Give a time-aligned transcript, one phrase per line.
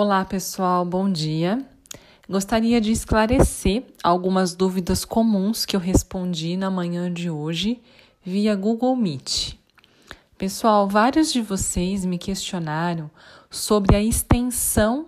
[0.00, 1.60] Olá, pessoal, bom dia.
[2.30, 7.82] Gostaria de esclarecer algumas dúvidas comuns que eu respondi na manhã de hoje
[8.24, 9.54] via Google Meet.
[10.38, 13.10] Pessoal, vários de vocês me questionaram
[13.50, 15.04] sobre a extensão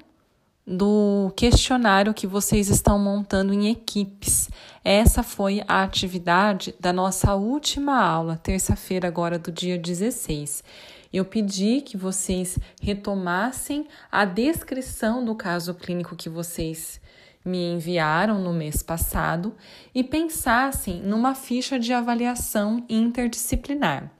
[0.66, 4.50] do questionário que vocês estão montando em equipes.
[4.84, 10.64] Essa foi a atividade da nossa última aula, terça-feira, agora do dia 16.
[11.12, 17.00] Eu pedi que vocês retomassem a descrição do caso clínico que vocês
[17.44, 19.54] me enviaram no mês passado
[19.94, 24.10] e pensassem numa ficha de avaliação interdisciplinar.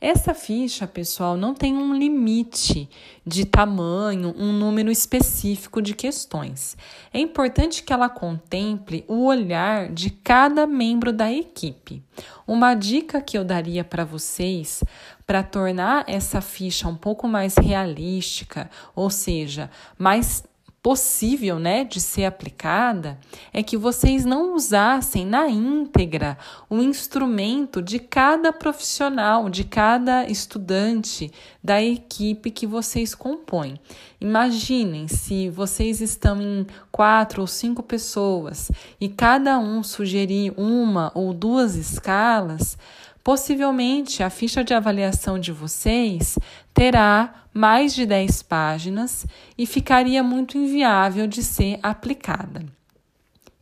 [0.00, 2.88] Essa ficha, pessoal, não tem um limite
[3.26, 6.74] de tamanho, um número específico de questões.
[7.12, 12.02] É importante que ela contemple o olhar de cada membro da equipe.
[12.46, 14.82] Uma dica que eu daria para vocês
[15.26, 20.42] para tornar essa ficha um pouco mais realística, ou seja, mais
[20.82, 23.18] possível, né, de ser aplicada,
[23.52, 26.38] é que vocês não usassem na íntegra
[26.70, 31.30] o instrumento de cada profissional, de cada estudante
[31.62, 33.78] da equipe que vocês compõem.
[34.18, 41.34] Imaginem se vocês estão em quatro ou cinco pessoas e cada um sugerir uma ou
[41.34, 42.78] duas escalas,
[43.22, 46.38] Possivelmente a ficha de avaliação de vocês
[46.72, 49.26] terá mais de 10 páginas
[49.58, 52.64] e ficaria muito inviável de ser aplicada.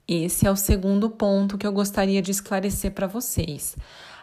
[0.06, 3.76] Esse é o segundo ponto que eu gostaria de esclarecer para vocês.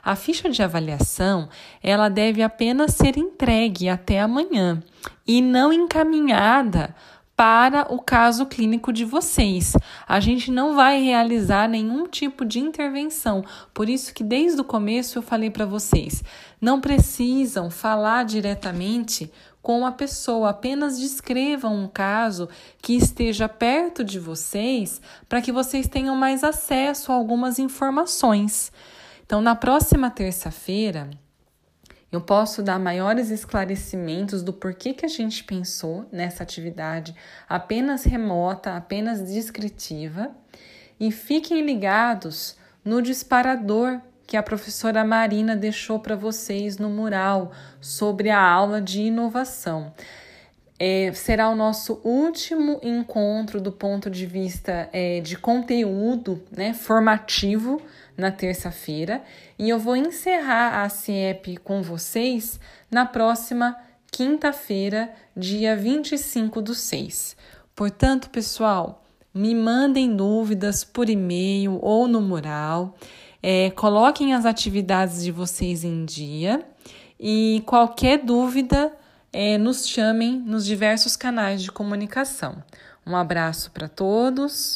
[0.03, 1.49] A ficha de avaliação,
[1.81, 4.81] ela deve apenas ser entregue até amanhã
[5.27, 6.95] e não encaminhada
[7.35, 9.73] para o caso clínico de vocês.
[10.07, 13.43] A gente não vai realizar nenhum tipo de intervenção.
[13.73, 16.23] Por isso que desde o começo eu falei para vocês,
[16.61, 22.47] não precisam falar diretamente com a pessoa, apenas descrevam um caso
[22.81, 28.71] que esteja perto de vocês para que vocês tenham mais acesso a algumas informações.
[29.25, 31.09] Então, na próxima terça-feira,
[32.15, 37.13] eu posso dar maiores esclarecimentos do porquê que a gente pensou nessa atividade
[37.47, 40.31] apenas remota, apenas descritiva.
[40.97, 48.29] E fiquem ligados no disparador que a professora Marina deixou para vocês no mural sobre
[48.29, 49.93] a aula de inovação.
[50.77, 57.81] É, será o nosso último encontro do ponto de vista é, de conteúdo né, formativo
[58.17, 59.23] na terça-feira
[59.57, 62.59] e eu vou encerrar a CIEP com vocês
[62.91, 63.77] na próxima
[64.11, 67.37] quinta-feira, dia 25 do 6.
[67.73, 69.03] Portanto, pessoal,
[69.33, 72.95] me mandem dúvidas por e-mail ou no mural,
[73.43, 76.65] é, coloquem as atividades de vocês em dia
[77.19, 78.91] e qualquer dúvida,
[79.37, 82.63] é, nos chamem nos diversos canais de comunicação.
[83.05, 84.73] Um abraço para todos.